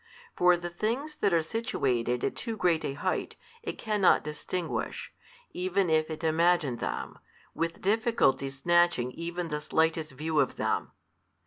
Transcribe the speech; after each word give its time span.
For 0.35 0.57
the 0.57 0.71
things 0.71 1.17
that 1.17 1.31
are 1.31 1.43
situated 1.43 2.23
at 2.23 2.35
too 2.35 2.57
great 2.57 2.83
a 2.83 2.93
height, 2.95 3.35
it 3.61 3.77
cannot 3.77 4.23
distinguish, 4.23 5.13
even 5.51 5.91
if 5.91 6.09
it 6.09 6.23
imagine 6.23 6.77
them, 6.77 7.19
with 7.53 7.81
difficulty 7.81 8.49
snatching 8.49 9.11
even 9.11 9.49
the 9.49 9.61
slightest 9.61 10.13
view 10.13 10.39
of 10.39 10.55
them. 10.55 10.89